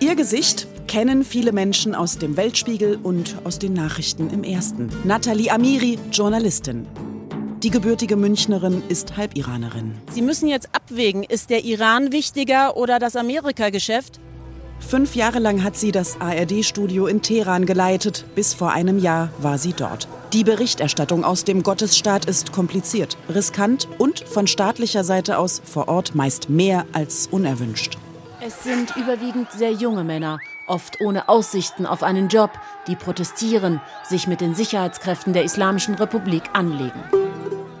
[0.00, 4.90] Ihr Gesicht kennen viele Menschen aus dem Weltspiegel und aus den Nachrichten im Ersten.
[5.04, 6.86] Nathalie Amiri, Journalistin.
[7.62, 9.94] Die gebürtige Münchnerin ist Halbiranerin.
[10.12, 14.20] Sie müssen jetzt abwägen, ist der Iran wichtiger oder das Amerika-Geschäft?
[14.80, 18.26] Fünf Jahre lang hat sie das ARD-Studio in Teheran geleitet.
[18.34, 20.08] Bis vor einem Jahr war sie dort.
[20.34, 26.14] Die Berichterstattung aus dem Gottesstaat ist kompliziert, riskant und von staatlicher Seite aus vor Ort
[26.14, 27.96] meist mehr als unerwünscht.
[28.46, 32.50] Es sind überwiegend sehr junge Männer, oft ohne Aussichten auf einen Job,
[32.86, 37.00] die protestieren, sich mit den Sicherheitskräften der Islamischen Republik anlegen.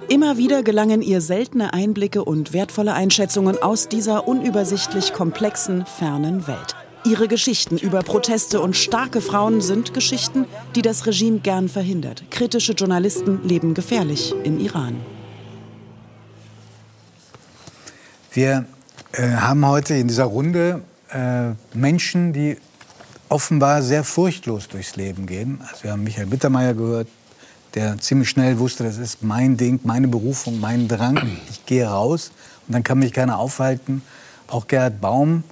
[0.08, 6.74] Immer wieder gelangen ihr seltene Einblicke und wertvolle Einschätzungen aus dieser unübersichtlich komplexen, fernen Welt.
[7.04, 12.24] Ihre Geschichten über Proteste und starke Frauen sind Geschichten, die das Regime gern verhindert.
[12.30, 14.96] Kritische Journalisten leben gefährlich im Iran.
[18.32, 18.64] Wir
[19.16, 22.56] äh, haben heute in dieser Runde äh, Menschen, die
[23.28, 25.60] offenbar sehr furchtlos durchs Leben gehen.
[25.70, 27.08] Also wir haben Michael Bittermeier gehört,
[27.74, 31.20] der ziemlich schnell wusste, das ist mein Ding, meine Berufung, mein Drang.
[31.50, 32.32] Ich gehe raus
[32.66, 34.02] und dann kann mich keiner aufhalten.
[34.46, 35.44] Auch Gerhard Baum,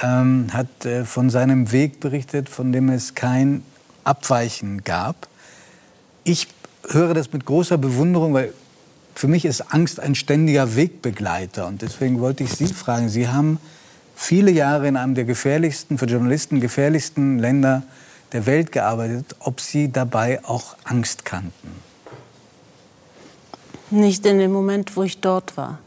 [0.00, 3.62] ähm, hat äh, von seinem Weg berichtet, von dem es kein
[4.04, 5.28] Abweichen gab.
[6.24, 6.48] Ich
[6.88, 8.52] höre das mit großer Bewunderung, weil
[9.14, 11.66] für mich ist Angst ein ständiger Wegbegleiter.
[11.66, 13.58] Und deswegen wollte ich Sie fragen, Sie haben
[14.14, 17.82] viele Jahre in einem der gefährlichsten, für Journalisten gefährlichsten Länder
[18.32, 21.68] der Welt gearbeitet, ob Sie dabei auch Angst kannten?
[23.90, 25.78] Nicht in dem Moment, wo ich dort war.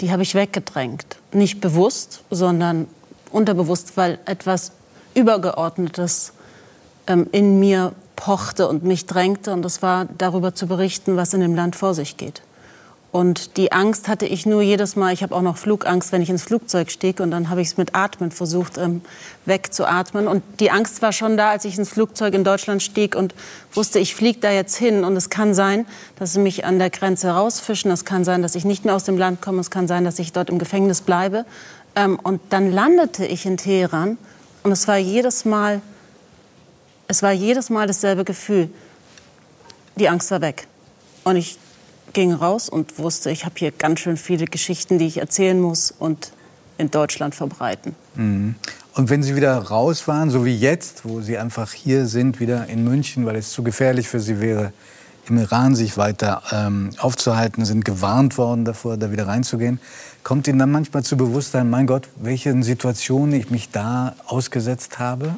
[0.00, 1.18] Die habe ich weggedrängt.
[1.32, 2.88] Nicht bewusst, sondern
[3.30, 4.72] unterbewusst, weil etwas
[5.14, 6.32] Übergeordnetes
[7.06, 9.52] ähm, in mir pochte und mich drängte.
[9.52, 12.42] Und das war darüber zu berichten, was in dem Land vor sich geht.
[13.14, 15.12] Und die Angst hatte ich nur jedes Mal.
[15.12, 17.20] Ich habe auch noch Flugangst, wenn ich ins Flugzeug stieg.
[17.20, 19.02] Und dann habe ich es mit Atmen versucht, ähm,
[19.44, 20.26] wegzuatmen.
[20.26, 23.32] Und die Angst war schon da, als ich ins Flugzeug in Deutschland stieg und
[23.72, 25.04] wusste, ich fliege da jetzt hin.
[25.04, 25.86] Und es kann sein,
[26.18, 27.92] dass sie mich an der Grenze rausfischen.
[27.92, 29.60] Es kann sein, dass ich nicht mehr aus dem Land komme.
[29.60, 31.44] Es kann sein, dass ich dort im Gefängnis bleibe.
[31.94, 34.18] Ähm, und dann landete ich in Teheran
[34.64, 35.82] und es war jedes Mal,
[37.06, 38.70] es war jedes Mal dasselbe Gefühl.
[39.94, 40.66] Die Angst war weg.
[41.22, 41.58] Und ich
[42.14, 45.90] ging raus und wusste, ich habe hier ganz schön viele Geschichten, die ich erzählen muss
[45.90, 46.32] und
[46.78, 47.94] in Deutschland verbreiten.
[48.14, 48.54] Mhm.
[48.94, 52.68] Und wenn Sie wieder raus waren, so wie jetzt, wo Sie einfach hier sind, wieder
[52.68, 54.72] in München, weil es zu gefährlich für Sie wäre,
[55.28, 59.80] im Iran sich weiter ähm, aufzuhalten, sind gewarnt worden davor, da wieder reinzugehen.
[60.22, 65.34] Kommt Ihnen dann manchmal zu Bewusstsein, mein Gott, welchen Situationen ich mich da ausgesetzt habe?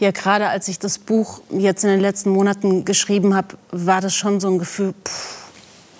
[0.00, 4.14] Ja, gerade als ich das Buch jetzt in den letzten Monaten geschrieben habe, war das
[4.14, 5.48] schon so ein Gefühl, pff,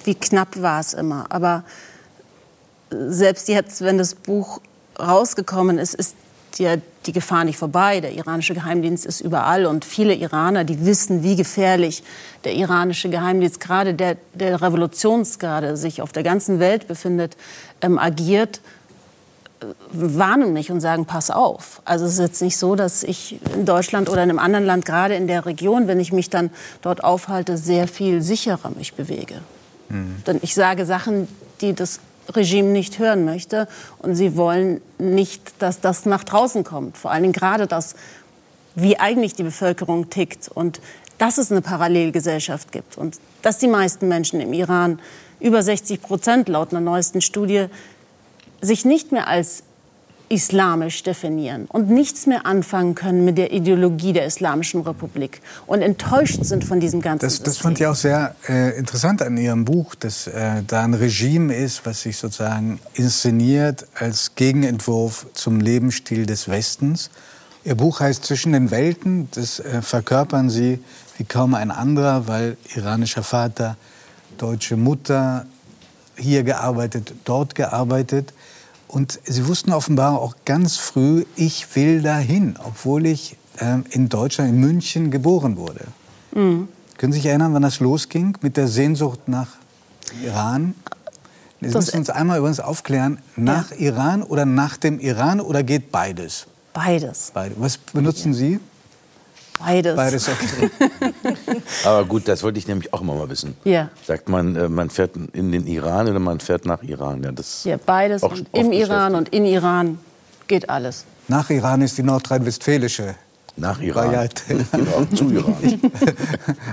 [0.04, 1.26] wie knapp war es immer.
[1.31, 1.64] Aber
[2.91, 4.60] selbst jetzt, wenn das Buch
[5.00, 6.14] rausgekommen ist, ist
[6.59, 6.76] ja
[7.06, 8.00] die Gefahr nicht vorbei.
[8.00, 12.04] Der iranische Geheimdienst ist überall und viele Iraner, die wissen, wie gefährlich
[12.44, 17.36] der iranische Geheimdienst, gerade der, der Revolutionsgarde, sich auf der ganzen Welt befindet,
[17.80, 18.60] ähm, agiert,
[19.92, 21.82] warnen mich und sagen, pass auf.
[21.84, 24.84] Also es ist jetzt nicht so, dass ich in Deutschland oder in einem anderen Land,
[24.84, 26.50] gerade in der Region, wenn ich mich dann
[26.82, 29.41] dort aufhalte, sehr viel sicherer mich bewege.
[29.88, 30.22] Mhm.
[30.26, 31.28] Denn ich sage Sachen,
[31.60, 32.00] die das
[32.34, 33.68] Regime nicht hören möchte.
[33.98, 36.97] Und sie wollen nicht, dass das nach draußen kommt.
[36.97, 37.94] Vor allen Dingen gerade das,
[38.74, 40.80] wie eigentlich die Bevölkerung tickt und
[41.18, 45.00] dass es eine Parallelgesellschaft gibt und dass die meisten Menschen im Iran,
[45.41, 47.66] über 60 Prozent laut einer neuesten Studie,
[48.60, 49.62] sich nicht mehr als
[50.30, 56.44] islamisch definieren und nichts mehr anfangen können mit der Ideologie der Islamischen Republik und enttäuscht
[56.44, 59.94] sind von diesem ganzen Das, das fand ich auch sehr äh, interessant an Ihrem Buch,
[59.94, 66.48] dass äh, da ein Regime ist, was sich sozusagen inszeniert als Gegenentwurf zum Lebensstil des
[66.48, 67.10] Westens.
[67.64, 69.28] Ihr Buch heißt Zwischen den Welten.
[69.32, 70.78] Das äh, verkörpern Sie
[71.16, 73.76] wie kaum ein anderer, weil iranischer Vater,
[74.36, 75.47] deutsche Mutter,
[76.16, 78.32] hier gearbeitet, dort gearbeitet.
[78.88, 84.51] Und sie wussten offenbar auch ganz früh, ich will dahin, obwohl ich äh, in Deutschland,
[84.51, 85.84] in München geboren wurde.
[86.34, 86.68] Mhm.
[86.97, 89.48] Können Sie sich erinnern, wann das losging mit der Sehnsucht nach
[90.24, 90.74] Iran?
[91.60, 93.91] Sie das müssen uns einmal übrigens aufklären, nach ja.
[93.91, 96.47] Iran oder nach dem Iran oder geht beides?
[96.72, 97.30] Beides.
[97.34, 97.54] Beide.
[97.59, 98.33] Was benutzen.
[98.33, 98.59] Sie?
[99.59, 99.97] Beides.
[99.97, 100.71] Beides, okay.
[101.84, 103.57] Aber gut, das wollte ich nämlich auch immer mal wissen.
[103.65, 103.91] Ja.
[104.07, 107.22] Sagt man, äh, man fährt in den Iran oder man fährt nach Iran?
[107.22, 108.22] Ja, das ja beides.
[108.22, 109.99] Auch Im Iran und in Iran
[110.47, 111.05] geht alles.
[111.28, 113.15] Nach Iran ist die nordrhein-westfälische
[113.59, 114.07] nach Iran.
[114.07, 114.43] Variante.
[114.72, 115.57] Genau, zu Iran.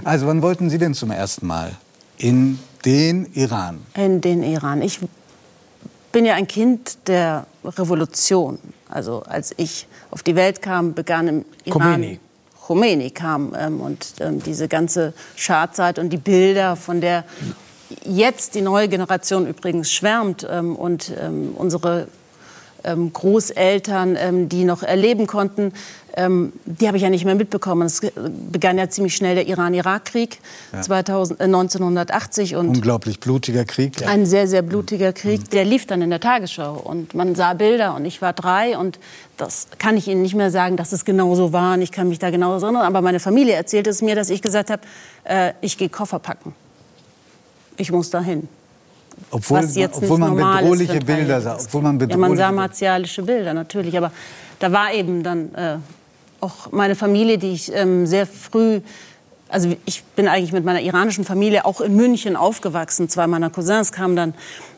[0.04, 1.72] Also wann wollten Sie denn zum ersten Mal
[2.18, 3.82] in den Iran?
[3.96, 4.82] In den Iran.
[4.82, 5.00] Ich
[6.12, 11.46] bin ja ein Kind der Revolution Also als ich auf die Welt kam, begann im
[11.66, 11.82] Iran...
[11.82, 12.20] Khomeini.
[12.66, 17.24] Khomeini kam ähm, und ähm, diese ganze Schadzeit und die Bilder, von der
[18.04, 22.08] jetzt die neue Generation übrigens schwärmt ähm, und ähm, unsere
[22.84, 25.74] ähm, Großeltern, ähm, die noch erleben konnten,
[26.16, 27.86] ähm, die habe ich ja nicht mehr mitbekommen.
[27.88, 28.02] Es
[28.52, 30.40] begann ja ziemlich schnell der Iran-Irak-Krieg
[30.74, 30.82] Ja.
[30.82, 34.08] 2000, äh, 1980 und Unglaublich blutiger Krieg.
[34.08, 35.50] ein sehr, sehr blutiger Krieg.
[35.52, 39.00] Der lief dann in der Tagesschau und man sah Bilder und ich war drei und
[39.38, 42.08] das kann ich Ihnen nicht mehr sagen, dass es genau so war und ich kann
[42.08, 42.84] mich da genau erinnern.
[42.84, 44.82] Aber meine Familie erzählte es mir, dass ich gesagt habe,
[45.26, 46.54] äh, ich gehe Koffer packen.
[47.78, 48.48] Ich muss dahin.
[49.32, 51.56] Obwohl, obwohl man bedrohliche Bilder sah.
[51.56, 52.12] Obwohl man Kind.
[52.12, 53.98] Ja, man sah bedrohliche martialische Bilder, natürlich.
[53.98, 54.12] Aber
[54.60, 55.78] da war eben dann äh,
[56.46, 58.82] auch meine Familie, die ich ähm, sehr früh...
[59.48, 63.10] Also ich bin eigentlich mit meiner iranischen Familie auch in München aufgewachsen.
[63.10, 64.34] Zwei meiner Cousins kamen dann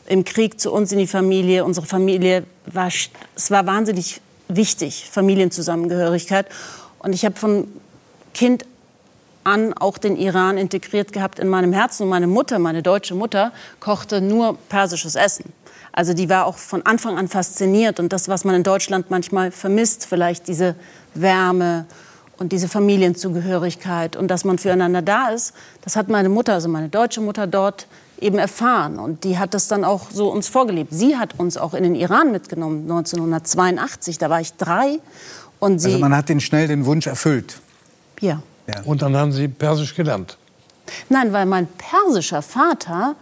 [0.06, 1.64] im Krieg zu uns in die Familie.
[1.64, 2.88] Unsere Familie war...
[3.34, 6.46] Es war wahnsinnig wichtig, Familienzusammengehörigkeit.
[6.98, 7.68] Und ich habe von
[8.34, 8.64] Kind
[9.44, 12.02] an auch den Iran integriert gehabt in meinem Herzen.
[12.02, 15.52] Und meine Mutter, meine deutsche Mutter, kochte nur persisches Essen.
[15.92, 17.98] Also die war auch von Anfang an fasziniert.
[17.98, 20.76] Und das, was man in Deutschland manchmal vermisst, vielleicht diese
[21.14, 21.86] Wärme
[22.38, 26.88] und diese Familienzugehörigkeit und dass man füreinander da ist, das hat meine Mutter, also meine
[26.88, 27.86] deutsche Mutter dort
[28.20, 28.98] eben erfahren.
[28.98, 30.92] Und die hat das dann auch so uns vorgelebt.
[30.92, 34.18] Sie hat uns auch in den Iran mitgenommen, 1982.
[34.18, 34.98] Da war ich drei.
[35.60, 37.60] Und sie, Also man hat den schnell den Wunsch erfüllt.
[38.20, 38.42] ja.
[38.84, 40.36] Und dann haben Sie Persisch gelernt.
[41.08, 43.14] Nein, weil mein persischer Vater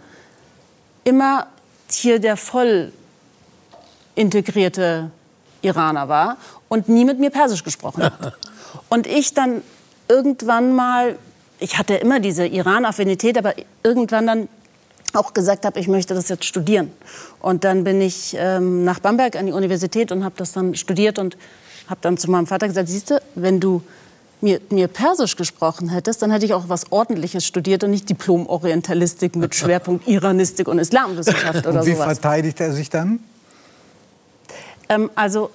[1.05, 1.47] immer
[1.89, 2.91] hier der voll
[4.15, 5.11] integrierte
[5.67, 6.37] Iraner war
[6.67, 8.13] und nie mit mir Persisch gesprochen hat.
[8.89, 9.63] Und ich dann
[10.07, 11.17] irgendwann mal,
[11.59, 13.53] ich hatte immer diese Iran-Affinität, aber
[13.83, 14.49] irgendwann dann
[15.13, 16.91] auch gesagt habe, ich möchte das jetzt studieren.
[17.41, 21.19] Und dann bin ich ähm, nach Bamberg an die Universität und habe das dann studiert
[21.19, 21.37] und
[21.87, 23.81] habe dann zu meinem Vater gesagt, siehst du, wenn du
[24.41, 29.35] mir, mir Persisch gesprochen hättest, dann hätte ich auch was Ordentliches studiert und nicht Diplom-Orientalistik
[29.35, 32.19] mit Schwerpunkt Iranistik und Islamwissenschaft oder Und wie sowas.
[32.19, 33.19] verteidigt er sich dann?
[34.89, 35.51] Ähm, also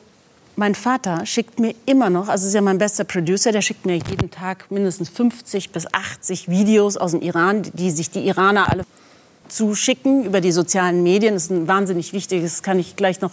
[0.56, 3.94] mein Vater schickt mir immer noch, also ist ja mein bester Producer, der schickt mir
[3.96, 8.84] jeden Tag mindestens 50 bis 80 Videos aus dem Iran, die sich die Iraner alle
[9.49, 11.34] zuschicken über die sozialen Medien.
[11.34, 13.32] Das ist ein wahnsinnig wichtiges, das kann ich gleich noch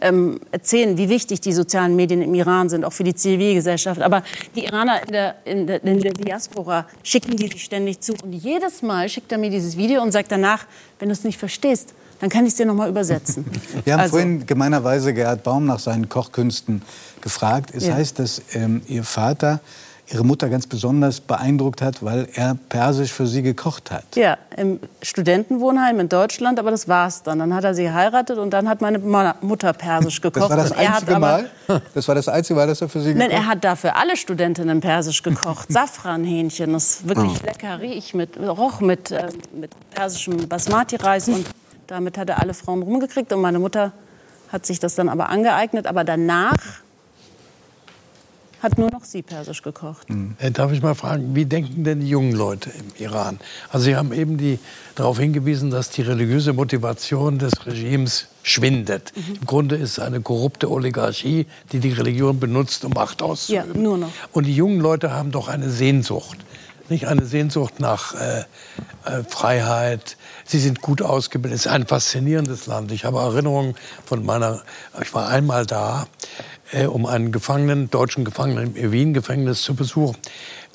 [0.00, 4.00] ähm, erzählen, wie wichtig die sozialen Medien im Iran sind, auch für die Zivilgesellschaft.
[4.00, 4.22] Aber
[4.54, 8.14] die Iraner in der, in der, in der Diaspora schicken die sich ständig zu.
[8.22, 10.66] Und jedes Mal schickt er mir dieses Video und sagt danach,
[10.98, 13.44] wenn du es nicht verstehst, dann kann ich es dir noch mal übersetzen.
[13.84, 16.82] Wir haben Also- vorhin gemeinerweise Gerhard Baum nach seinen Kochkünsten
[17.20, 17.70] gefragt.
[17.74, 17.94] Es Ja.
[17.94, 19.60] heißt, dass ähm, Ihr Vater
[20.10, 24.04] Ihre Mutter ganz besonders beeindruckt hat, weil er Persisch für sie gekocht hat.
[24.16, 27.40] Ja, im Studentenwohnheim in Deutschland, aber das war's dann.
[27.40, 28.98] Dann hat er sie geheiratet und dann hat meine
[29.42, 30.44] Mutter Persisch gekocht.
[30.44, 31.50] Das war das hat einzige Mal?
[31.94, 34.16] Das war das einzige Mal, dass er für sie Nein, gekocht er hat dafür alle
[34.16, 35.66] Studentinnen Persisch gekocht.
[35.72, 41.44] Safranhähnchen, das ist wirklich lecker riech mit roch mit, äh, mit persischem Basmati-Reis und
[41.88, 43.92] damit hat er alle Frauen rumgekriegt und meine Mutter
[44.52, 45.86] hat sich das dann aber angeeignet.
[45.86, 46.56] Aber danach
[48.62, 50.06] hat nur noch sie Persisch gekocht.
[50.38, 53.38] Äh, Darf ich mal fragen, wie denken denn die jungen Leute im Iran?
[53.70, 54.58] Also Sie haben eben die,
[54.96, 59.12] darauf hingewiesen, dass die religiöse Motivation des Regimes schwindet.
[59.16, 63.74] Im Grunde ist es eine korrupte Oligarchie, die die Religion benutzt, um Macht auszuüben.
[63.74, 64.10] Ja, nur noch.
[64.32, 66.38] Und die jungen Leute haben doch eine Sehnsucht.
[66.88, 68.40] Nicht eine Sehnsucht nach äh,
[69.04, 70.16] äh, Freiheit.
[70.44, 71.58] Sie sind gut ausgebildet.
[71.58, 72.92] Es ist ein faszinierendes Land.
[72.92, 73.74] Ich habe Erinnerungen
[74.06, 74.62] von meiner,
[75.02, 76.06] ich war einmal da,
[76.72, 80.16] äh, um einen Gefangenen, deutschen Gefangenen im Wien-Gefängnis zu besuchen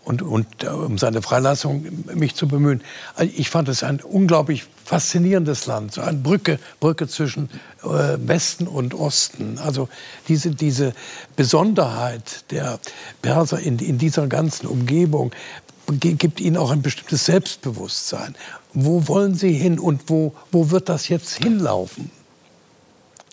[0.04, 2.84] und, und äh, um seine Freilassung mich zu bemühen.
[3.16, 7.50] Also Ich fand es ein unglaublich faszinierendes Land, so eine Brücke, Brücke zwischen
[7.84, 9.58] äh, Westen und Osten.
[9.64, 9.88] Also
[10.28, 10.94] diese, diese
[11.38, 12.80] Besonderheit der
[13.22, 18.36] Perser in, in dieser ganzen Umgebung ge- gibt ihnen auch ein bestimmtes Selbstbewusstsein.
[18.74, 22.10] Wo wollen sie hin und wo, wo wird das jetzt hinlaufen,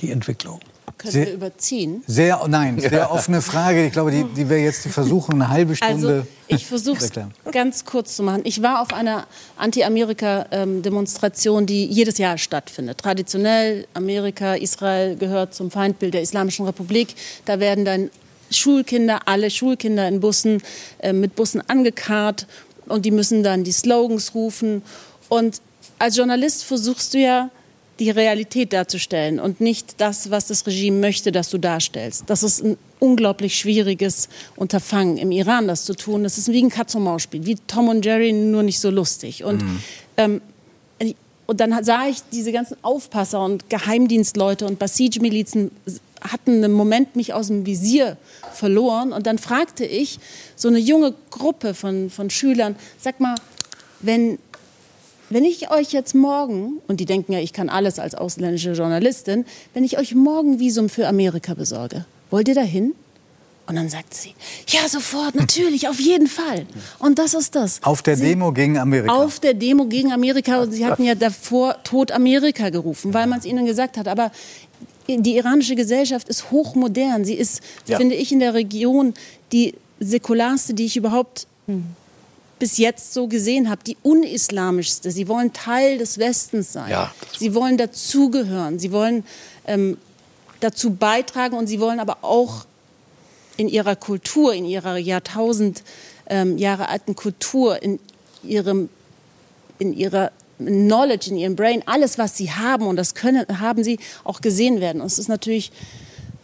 [0.00, 0.60] die Entwicklung?
[0.98, 2.02] Können Sehr- wir überziehen?
[2.06, 3.86] Sehr, nein, sehr offene Frage.
[3.86, 6.08] Ich glaube, die, die wir jetzt versuchen, eine halbe Stunde.
[6.08, 7.10] Also ich versuche es
[7.52, 8.42] ganz kurz zu machen.
[8.44, 9.26] Ich war auf einer
[9.56, 12.98] Anti-Amerika-Demonstration, die jedes Jahr stattfindet.
[12.98, 17.14] Traditionell, Amerika, Israel gehört zum Feindbild der Islamischen Republik.
[17.46, 18.10] Da werden dann
[18.50, 20.62] Schulkinder, alle Schulkinder in Bussen,
[20.98, 22.46] äh, mit Bussen angekarrt
[22.86, 24.82] und die müssen dann die Slogans rufen.
[25.28, 25.60] Und
[25.98, 27.50] als Journalist versuchst du ja,
[28.00, 32.24] die Realität darzustellen und nicht das, was das Regime möchte, dass du darstellst.
[32.28, 36.24] Das ist ein unglaublich schwieriges Unterfangen im Iran, das zu tun.
[36.24, 39.44] Das ist wie ein Katz-und-Maus-Spiel, wie Tom und Jerry, nur nicht so lustig.
[39.44, 39.62] Und,
[40.16, 40.40] ähm,
[41.46, 45.70] und dann sah ich diese ganzen Aufpasser und Geheimdienstleute und Basij-Milizen
[46.20, 48.16] hatten einen Moment mich aus dem Visier
[48.52, 49.12] verloren.
[49.12, 50.18] Und dann fragte ich
[50.56, 53.34] so eine junge Gruppe von, von Schülern, sag mal,
[54.00, 54.38] wenn,
[55.28, 59.44] wenn ich euch jetzt morgen, und die denken ja, ich kann alles als ausländische Journalistin,
[59.74, 62.94] wenn ich euch morgen Visum für Amerika besorge, wollt ihr dahin?
[63.70, 64.34] Und dann sagt sie,
[64.66, 66.66] ja, sofort, natürlich, auf jeden Fall.
[66.98, 67.80] Und das ist das.
[67.84, 69.14] Auf der sie, Demo gegen Amerika.
[69.14, 70.62] Auf der Demo gegen Amerika.
[70.62, 74.08] Und sie hatten ja davor Tod Amerika gerufen, weil man es ihnen gesagt hat.
[74.08, 74.32] Aber
[75.18, 77.24] die iranische Gesellschaft ist hochmodern.
[77.24, 77.96] Sie ist, ja.
[77.96, 79.14] finde ich, in der Region
[79.52, 81.46] die säkularste, die ich überhaupt
[82.58, 85.10] bis jetzt so gesehen habe, die unislamischste.
[85.10, 86.90] Sie wollen Teil des Westens sein.
[86.90, 88.78] Ja, sie wollen dazugehören.
[88.78, 89.24] Sie wollen
[89.66, 89.96] ähm,
[90.60, 92.66] dazu beitragen und sie wollen aber auch
[93.56, 95.82] in ihrer Kultur, in ihrer Jahrtausend
[96.26, 97.98] ähm, Jahre alten Kultur, in
[98.42, 98.88] ihrem,
[99.78, 103.98] in ihrer Knowledge, in ihrem Brain, alles, was sie haben und das können, haben sie
[104.24, 105.00] auch gesehen werden.
[105.00, 105.72] Und es ist natürlich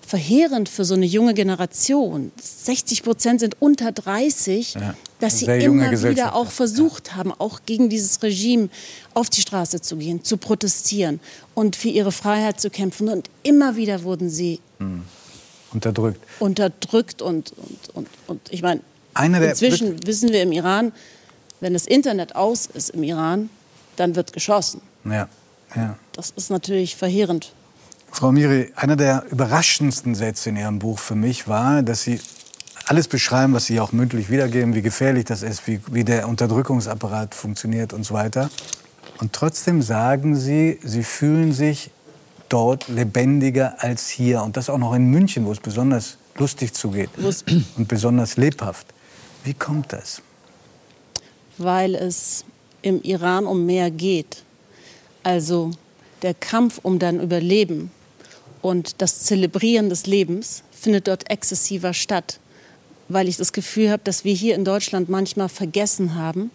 [0.07, 2.31] verheerend für so eine junge Generation.
[2.41, 7.89] 60 Prozent sind unter 30, ja, dass sie immer wieder auch versucht haben, auch gegen
[7.89, 8.69] dieses Regime
[9.15, 11.21] auf die Straße zu gehen, zu protestieren
[11.55, 13.09] und für ihre Freiheit zu kämpfen.
[13.09, 15.03] Und immer wieder wurden sie mhm.
[15.73, 16.21] Unterdrückt.
[16.39, 18.81] Unterdrückt und, und, und, und ich meine,
[19.19, 20.93] inzwischen wissen wir im Iran,
[21.61, 23.51] wenn das Internet aus ist im Iran,
[23.97, 24.81] dann wird geschossen.
[25.05, 25.29] Ja,
[25.75, 25.97] ja.
[26.13, 27.53] Das ist natürlich verheerend.
[28.11, 32.21] Frau Miri, einer der überraschendsten Sätze in Ihrem Buch für mich war, dass Sie
[32.87, 37.35] alles beschreiben, was Sie auch mündlich wiedergeben, wie gefährlich das ist, wie, wie der Unterdrückungsapparat
[37.35, 38.49] funktioniert und so weiter.
[39.19, 41.91] Und trotzdem sagen Sie, Sie fühlen sich
[42.49, 44.43] dort lebendiger als hier.
[44.43, 47.11] Und das auch noch in München, wo es besonders lustig zugeht
[47.77, 48.87] und besonders lebhaft.
[49.45, 50.23] Wie kommt das?
[51.59, 52.45] Weil es
[52.83, 54.43] im Iran um mehr geht.
[55.23, 55.73] Also
[56.23, 57.91] der Kampf um dein Überleben
[58.63, 62.39] und das Zelebrieren des Lebens findet dort exzessiver statt.
[63.09, 66.51] Weil ich das Gefühl habe, dass wir hier in Deutschland manchmal vergessen haben,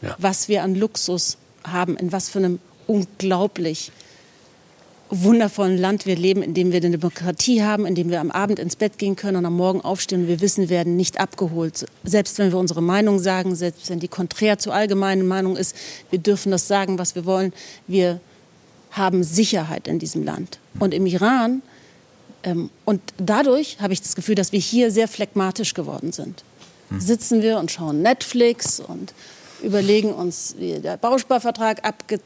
[0.00, 0.16] ja.
[0.18, 3.92] was wir an Luxus haben, in was für einem unglaublich
[5.10, 8.58] wundervollen Land wir leben, in dem wir eine Demokratie haben, in dem wir am Abend
[8.58, 11.84] ins Bett gehen können und am Morgen aufstehen und wir wissen, wir werden nicht abgeholt.
[12.04, 15.74] Selbst wenn wir unsere Meinung sagen, selbst wenn die konträr zur allgemeinen Meinung ist,
[16.10, 17.52] wir dürfen das sagen, was wir wollen.
[17.86, 18.20] Wir
[18.92, 20.58] haben Sicherheit in diesem Land.
[20.78, 21.62] Und im Iran,
[22.42, 26.44] ähm, und dadurch habe ich das Gefühl, dass wir hier sehr phlegmatisch geworden sind.
[26.88, 27.00] Hm.
[27.00, 29.12] Sitzen wir und schauen Netflix und
[29.62, 32.20] überlegen uns, wie der Bausparvertrag abge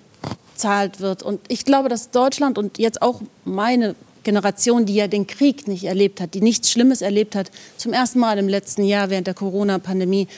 [0.55, 1.23] gezahlt wird.
[1.23, 5.85] Und ich glaube, dass Deutschland und jetzt auch meine Generation, die ja den Krieg nicht
[5.85, 9.35] erlebt hat, die nichts Schlimmes erlebt hat, zum ersten Mal im letzten Jahr während der
[9.35, 10.29] Corona-Pandemie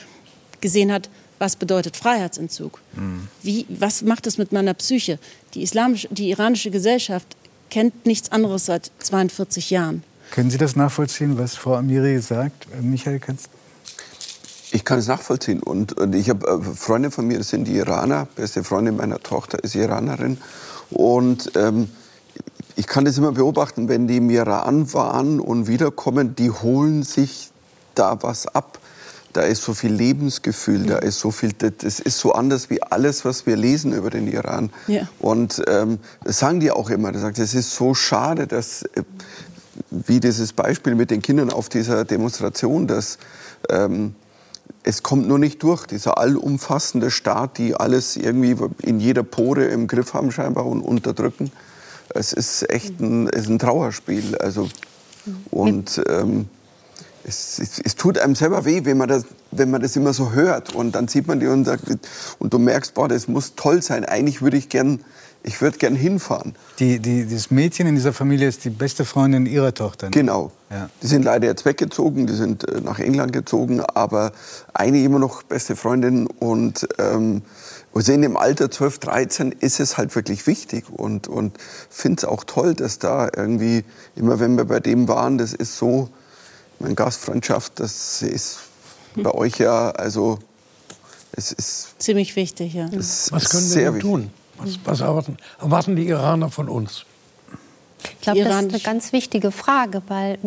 [0.60, 1.08] gesehen hat,
[1.38, 2.80] was bedeutet Freiheitsentzug?
[2.94, 3.28] Mhm.
[3.42, 5.18] Wie, was macht es mit meiner Psyche?
[5.54, 7.36] Die, islamische, die iranische Gesellschaft
[7.70, 10.02] kennt nichts anderes seit 42 Jahren.
[10.30, 12.66] Können Sie das nachvollziehen, was Frau Amiri sagt?
[12.82, 13.48] Michael, kannst
[14.72, 15.62] ich kann es nachvollziehen.
[15.62, 18.26] Und, und ich habe äh, Freunde von mir, das sind die Iraner.
[18.36, 20.38] Beste Freundin meiner Tochter ist Iranerin.
[20.90, 21.88] Und ähm,
[22.76, 27.50] ich kann das immer beobachten, wenn die im Iran waren und wiederkommen, die holen sich
[27.94, 28.78] da was ab.
[29.32, 33.24] Da ist so viel Lebensgefühl, da ist so viel, das ist so anders wie alles,
[33.26, 34.70] was wir lesen über den Iran.
[34.86, 35.08] Ja.
[35.18, 37.12] Und ähm, das sagen die auch immer.
[37.12, 39.02] Das sagt, es ist so schade, dass, äh,
[39.90, 43.18] wie dieses Beispiel mit den Kindern auf dieser Demonstration, dass
[43.68, 44.14] ähm,
[44.86, 49.88] es kommt nur nicht durch, dieser allumfassende Staat, die alles irgendwie in jeder Pore im
[49.88, 51.50] Griff haben scheinbar und unterdrücken.
[52.10, 54.36] Es ist echt ein, es ist ein Trauerspiel.
[54.38, 54.68] Also,
[55.50, 56.48] und ähm,
[57.26, 60.32] es, es, es, tut einem selber weh, wenn man, das, wenn man das immer so
[60.32, 60.74] hört.
[60.74, 61.84] Und dann sieht man die und sagt,
[62.38, 64.04] und du merkst, boah, das muss toll sein.
[64.04, 65.00] Eigentlich würde ich gern
[65.46, 66.56] ich würde gern hinfahren.
[66.80, 70.06] Die, die, das Mädchen in dieser Familie ist die beste Freundin ihrer Tochter.
[70.06, 70.10] Ne?
[70.10, 70.50] Genau.
[70.70, 70.90] Ja.
[71.00, 74.32] Die sind leider jetzt weggezogen, die sind äh, nach England gezogen, aber
[74.74, 77.42] eine immer noch beste Freundin und ähm,
[77.94, 81.56] wir sehen im Alter 12, 13 ist es halt wirklich wichtig und, und
[81.88, 83.84] finde es auch toll, dass da irgendwie,
[84.16, 86.10] immer wenn wir bei dem waren, das ist so,
[86.78, 88.58] meine Gastfreundschaft, das ist
[89.14, 90.38] bei euch ja, also
[91.32, 91.94] es ist...
[91.98, 92.88] Ziemlich wichtig, ja.
[92.92, 94.30] Was können wir denn tun?
[94.58, 97.04] Was, was erwarten, erwarten die Iraner von uns?
[98.12, 100.38] Ich glaube, das ist eine ganz wichtige Frage, weil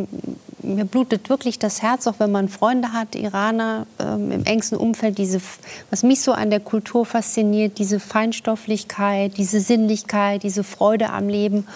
[0.61, 5.17] mir blutet wirklich das Herz, auch wenn man Freunde hat, Iraner ähm, im engsten Umfeld.
[5.17, 5.41] Diese,
[5.89, 11.67] was mich so an der Kultur fasziniert, diese Feinstofflichkeit, diese Sinnlichkeit, diese Freude am Leben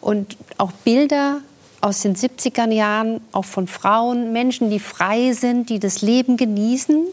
[0.00, 1.40] und auch Bilder
[1.82, 7.06] aus den 70er Jahren, auch von Frauen, Menschen, die frei sind, die das Leben genießen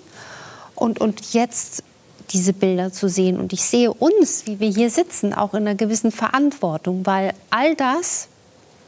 [0.75, 1.83] und, und jetzt
[2.31, 3.39] diese Bilder zu sehen.
[3.39, 7.75] Und ich sehe uns, wie wir hier sitzen, auch in einer gewissen Verantwortung, weil all
[7.75, 8.27] das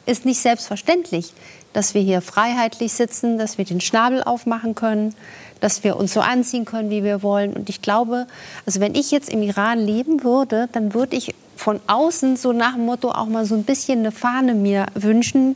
[0.05, 1.33] ist nicht selbstverständlich,
[1.73, 5.15] dass wir hier freiheitlich sitzen, dass wir den Schnabel aufmachen können,
[5.61, 7.53] dass wir uns so anziehen können, wie wir wollen.
[7.53, 8.27] Und ich glaube,
[8.67, 12.73] also wenn ich jetzt im Iran leben würde, dann würde ich von außen so nach
[12.73, 15.55] dem Motto auch mal so ein bisschen eine Fahne mir wünschen.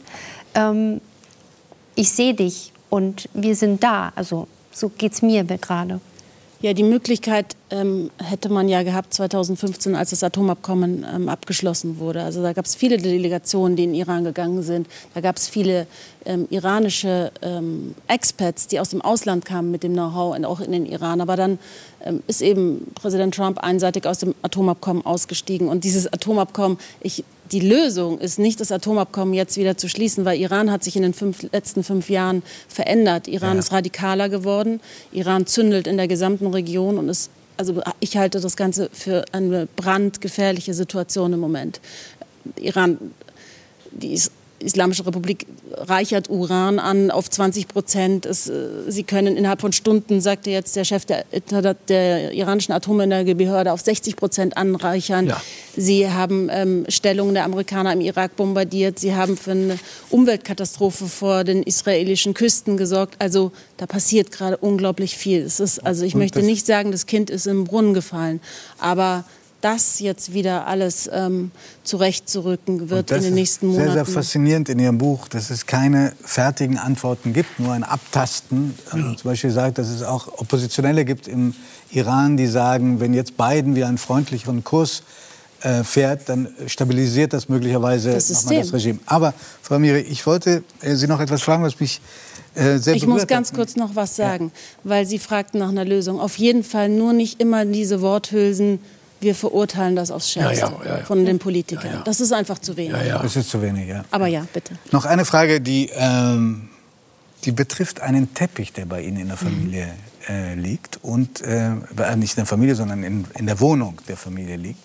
[0.53, 1.01] Ähm,
[1.95, 4.13] ich sehe dich und wir sind da.
[4.15, 5.99] Also so geht es mir gerade.
[6.65, 12.23] Ja, die Möglichkeit ähm, hätte man ja gehabt 2015, als das Atomabkommen ähm, abgeschlossen wurde.
[12.23, 14.87] Also da gab es viele Delegationen, die in Iran gegangen sind.
[15.13, 15.85] Da gab es viele
[16.25, 20.87] ähm, iranische ähm, Expats, die aus dem Ausland kamen mit dem Know-how auch in den
[20.87, 21.21] Iran.
[21.21, 21.59] Aber dann
[22.03, 25.67] ähm, ist eben Präsident Trump einseitig aus dem Atomabkommen ausgestiegen.
[25.67, 30.39] Und dieses Atomabkommen, ich die Lösung ist nicht, das Atomabkommen jetzt wieder zu schließen, weil
[30.39, 33.27] Iran hat sich in den fünf, letzten fünf Jahren verändert.
[33.27, 33.59] Iran ja.
[33.59, 34.81] ist radikaler geworden.
[35.11, 39.67] Iran zündelt in der gesamten Region und ist, also ich halte das Ganze für eine
[39.75, 41.79] brandgefährliche Situation im Moment.
[42.57, 42.97] Iran,
[43.91, 48.25] die ist Islamische Republik reichert Uran an auf 20 Prozent.
[48.25, 51.25] Es, äh, sie können innerhalb von Stunden, sagte jetzt der Chef der,
[51.87, 55.27] der iranischen Atomenergiebehörde, auf 60 Prozent anreichern.
[55.27, 55.41] Ja.
[55.75, 58.97] Sie haben ähm, Stellungen der Amerikaner im Irak bombardiert.
[58.99, 59.77] Sie haben für eine
[60.09, 63.15] Umweltkatastrophe vor den israelischen Küsten gesorgt.
[63.19, 65.41] Also da passiert gerade unglaublich viel.
[65.41, 68.39] Es ist, also ich möchte nicht sagen, das Kind ist im Brunnen gefallen,
[68.79, 69.25] aber
[69.65, 71.49] das jetzt wieder alles ähm,
[71.83, 73.93] zurechtzurücken wird in den nächsten Monaten.
[73.93, 78.75] Sehr, sehr faszinierend in Ihrem Buch, dass es keine fertigen Antworten gibt, nur ein Abtasten.
[78.91, 81.55] Also zum Beispiel sagt, dass es auch Oppositionelle gibt im
[81.89, 85.01] Iran, die sagen, wenn jetzt Biden wieder einen freundlicheren Kurs
[85.61, 88.99] äh, fährt, dann stabilisiert das möglicherweise das, nochmal das Regime.
[89.07, 92.01] Aber Frau Miri, ich wollte äh, Sie noch etwas fragen, was mich
[92.53, 93.55] äh, sehr Ich muss ganz hat.
[93.55, 94.91] kurz noch was sagen, ja.
[94.91, 96.19] weil Sie fragten nach einer Lösung.
[96.19, 98.79] Auf jeden Fall nur nicht immer diese Worthülsen
[99.19, 102.01] wir verurteilen das aufs Schärfste ja, ja, ja, von den Politikern.
[102.05, 102.95] Das ist einfach zu wenig.
[103.09, 104.05] Das ist zu wenig, ja.
[104.11, 104.75] Aber ja, bitte.
[104.91, 106.69] Noch eine Frage, die, ähm,
[107.43, 109.85] die betrifft einen Teppich, der bei Ihnen in der Familie
[110.27, 110.33] mhm.
[110.33, 110.99] äh, liegt.
[111.03, 111.71] Und äh,
[112.15, 114.79] nicht in der Familie, sondern in, in der Wohnung der Familie liegt.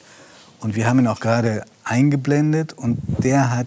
[0.61, 2.72] Und wir haben ihn auch gerade eingeblendet.
[2.72, 3.66] Und der hat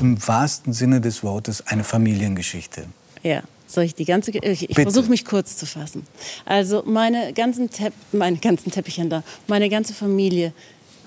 [0.00, 2.84] im wahrsten Sinne des Wortes eine Familiengeschichte.
[3.22, 3.42] Ja.
[3.74, 4.30] Soll ich die ganze.
[4.30, 6.06] Ich, ich versuche mich kurz zu fassen.
[6.44, 10.52] Also meine ganzen, Tepp, meine ganzen Teppichhändler, meine ganze Familie,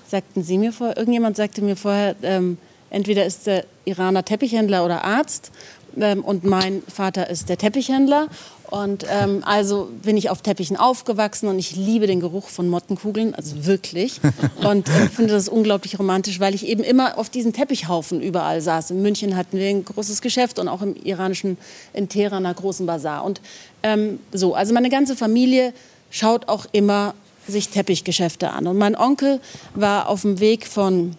[0.06, 2.58] sagten Sie mir vorher, irgendjemand sagte mir vorher, ähm,
[2.90, 5.50] entweder ist der Iraner Teppichhändler oder Arzt
[5.98, 8.28] ähm, und mein Vater ist der Teppichhändler
[8.70, 13.34] und ähm, also bin ich auf Teppichen aufgewachsen und ich liebe den Geruch von Mottenkugeln,
[13.34, 14.20] also wirklich.
[14.62, 18.90] Und äh, finde das unglaublich romantisch, weil ich eben immer auf diesen Teppichhaufen überall saß.
[18.90, 21.56] In München hatten wir ein großes Geschäft und auch im iranischen,
[21.94, 23.24] in Teheran, einer großen Bazar.
[23.24, 23.40] Und
[23.82, 25.72] ähm, so, also meine ganze Familie
[26.10, 27.14] schaut auch immer
[27.46, 28.66] sich Teppichgeschäfte an.
[28.66, 29.40] Und mein Onkel
[29.74, 31.16] war auf dem Weg von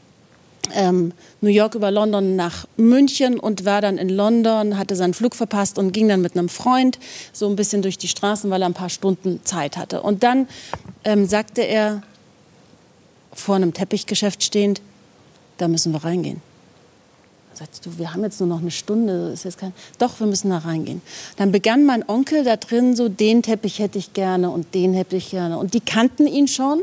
[0.73, 5.35] ähm, New York über London nach München und war dann in London, hatte seinen Flug
[5.35, 6.99] verpasst und ging dann mit einem Freund
[7.33, 10.01] so ein bisschen durch die Straßen, weil er ein paar Stunden Zeit hatte.
[10.01, 10.47] Und dann
[11.03, 12.01] ähm, sagte er
[13.33, 14.81] vor einem Teppichgeschäft stehend,
[15.57, 16.41] da müssen wir reingehen.
[17.53, 19.73] Sagst du, wir haben jetzt nur noch eine Stunde, ist jetzt kein.
[19.97, 21.01] Doch, wir müssen da reingehen.
[21.35, 25.17] Dann begann mein Onkel da drin so, den Teppich hätte ich gerne und den hätte
[25.17, 25.57] ich gerne.
[25.57, 26.81] Und die kannten ihn schon.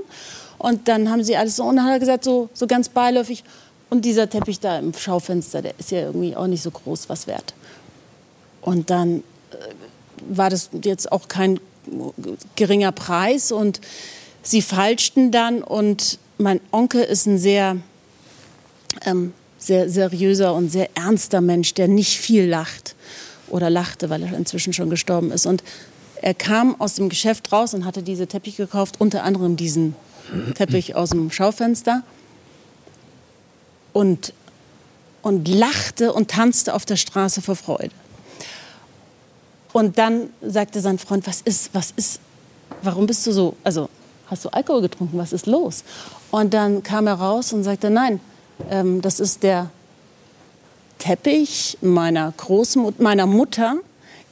[0.59, 3.44] Und dann haben sie alles so, und dann hat er gesagt, so, so ganz beiläufig,
[3.90, 7.27] und dieser Teppich da im Schaufenster, der ist ja irgendwie auch nicht so groß was
[7.27, 7.55] wert.
[8.61, 9.18] Und dann
[9.53, 9.57] äh,
[10.29, 11.61] war das jetzt auch kein
[12.57, 13.81] geringer Preis und
[14.42, 17.77] sie falschten dann und mein Onkel ist ein sehr,
[19.05, 22.96] ähm, sehr seriöser und sehr ernster Mensch, der nicht viel lacht
[23.49, 25.46] oder lachte, weil er inzwischen schon gestorben ist.
[25.46, 25.62] Und
[26.20, 29.94] er kam aus dem Geschäft raus und hatte diese Teppich gekauft, unter anderem diesen
[30.55, 32.03] Teppich aus dem Schaufenster
[33.96, 34.35] und,
[35.22, 37.94] und lachte und tanzte auf der Straße vor Freude.
[39.72, 42.20] Und dann sagte sein Freund, was ist, was ist,
[42.82, 43.88] warum bist du so, also
[44.26, 45.82] hast du Alkohol getrunken, was ist los?
[46.30, 48.20] Und dann kam er raus und sagte, nein,
[48.68, 49.70] ähm, das ist der
[50.98, 53.76] Teppich meiner Großmutter, meiner Mutter,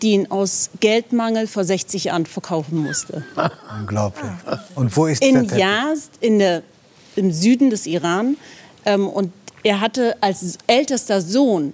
[0.02, 3.24] die ihn aus Geldmangel vor 60 Jahren verkaufen musste.
[3.80, 4.30] Unglaublich.
[4.74, 5.58] Und wo ist in der Teppich?
[5.58, 6.62] Yazd, in der,
[7.16, 8.36] im Süden des Iran.
[8.84, 9.32] Ähm, und
[9.64, 11.72] er hatte als ältester Sohn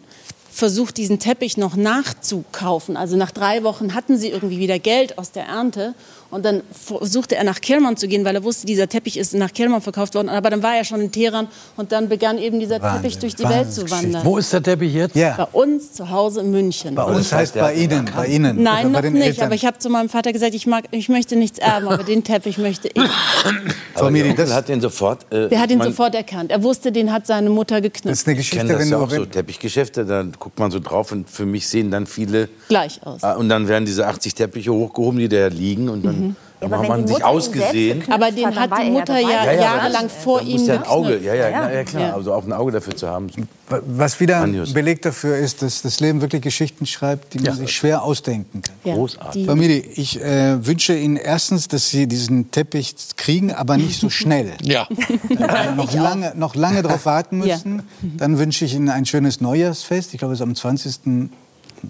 [0.51, 2.97] versucht, diesen Teppich noch nachzukaufen.
[2.97, 5.95] Also nach drei Wochen hatten sie irgendwie wieder Geld aus der Ernte.
[6.31, 9.53] Und dann versuchte er nach Kerman zu gehen, weil er wusste, dieser Teppich ist nach
[9.53, 10.29] Kerman verkauft worden.
[10.29, 13.35] Aber dann war er schon in Teheran und dann begann eben dieser Wahnsinn, Teppich durch
[13.35, 14.25] die Welt zu wandern.
[14.25, 15.17] Wo ist der Teppich jetzt?
[15.17, 15.35] Ja.
[15.37, 16.95] Bei uns zu Hause in München.
[16.95, 18.63] Bei uns heißt bei Ihnen, bei Ihnen.
[18.63, 19.15] Nein, noch nicht.
[19.15, 19.47] Eltern.
[19.47, 22.23] Aber ich habe zu meinem Vater gesagt, ich, mag, ich möchte nichts erben, aber den
[22.23, 23.03] Teppich möchte ich.
[23.95, 25.27] aber Miri, das hat den sofort.
[25.33, 26.53] Äh, der hat ihn sofort erkannt.
[26.53, 28.07] Er wusste, den hat seine Mutter geknüpft.
[28.07, 30.05] Das ist eine Geschichte, ich kenne das ja auch so Teppichgeschäfte.
[30.05, 33.25] Da guckt man so drauf und für mich sehen dann viele gleich aus.
[33.25, 36.20] Ah, und dann werden diese 80 Teppiche hochgehoben, die da liegen und dann.
[36.61, 38.05] Dann hat man sich ausgesehen.
[38.11, 41.49] Aber den hat die Mutter ja, ja, jahrelang vor ihm ja ein Auge, ja, ja,
[41.49, 42.15] ja, ja, klar.
[42.15, 43.29] Also auch ein Auge dafür zu haben.
[43.69, 47.73] Was wieder ein Beleg dafür ist, dass das Leben wirklich Geschichten schreibt, die man sich
[47.73, 48.95] schwer ausdenken kann.
[48.95, 49.47] Großartig.
[49.47, 54.53] Famili, ich äh, wünsche Ihnen erstens, dass Sie diesen Teppich kriegen, aber nicht so schnell.
[54.63, 54.87] ja.
[55.31, 57.85] Äh, noch, lange, noch lange darauf warten müssen.
[58.03, 60.13] Dann wünsche ich Ihnen ein schönes Neujahrsfest.
[60.13, 61.01] Ich glaube, es ist am 20.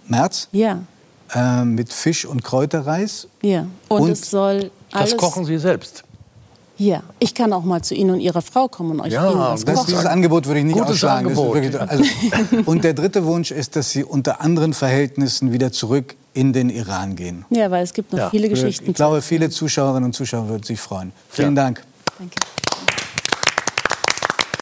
[0.06, 0.48] März.
[0.52, 0.80] Ja
[1.34, 3.28] äh, mit Fisch und Kräuterreis.
[3.42, 5.10] Ja, und, und es soll alles...
[5.10, 6.04] Das kochen Sie selbst?
[6.80, 9.66] Ja, ich kann auch mal zu Ihnen und Ihrer Frau kommen und euch ja, was
[9.66, 11.36] das, Dieses Angebot würde ich nicht Gutes ausschlagen.
[11.36, 12.04] Wirklich, also,
[12.64, 17.16] und der dritte Wunsch ist, dass Sie unter anderen Verhältnissen wieder zurück in den Iran
[17.16, 17.44] gehen.
[17.50, 18.30] Ja, weil es gibt noch ja.
[18.30, 18.88] viele Geschichten.
[18.88, 21.12] Ich glaube, viele Zuschauerinnen und Zuschauer würden sich freuen.
[21.28, 21.64] Vielen ja.
[21.64, 21.82] Dank.
[22.18, 22.36] Danke.